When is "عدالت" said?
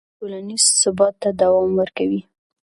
0.03-0.15